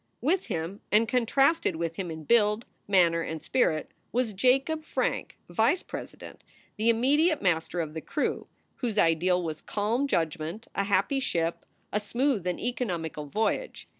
With 0.19 0.45
him, 0.47 0.81
and 0.91 1.07
contrasted 1.07 1.75
with 1.75 1.97
him 1.97 2.09
in 2.09 2.23
build, 2.23 2.65
manner, 2.87 3.21
and 3.21 3.39
spirit, 3.39 3.91
was 4.11 4.33
Jacob 4.33 4.83
Frank, 4.83 5.37
vice 5.47 5.83
president, 5.83 6.43
the 6.75 6.89
immediate 6.89 7.39
master 7.39 7.79
of 7.79 7.93
the 7.93 8.01
crew, 8.01 8.47
whose 8.77 8.97
ideal 8.97 9.43
was 9.43 9.61
calm 9.61 10.07
judgment, 10.07 10.67
a 10.73 10.85
happy 10.85 11.19
ship, 11.19 11.67
a 11.93 11.99
smooth 11.99 12.47
and 12.47 12.59
economical 12.59 13.27
voyage. 13.27 13.87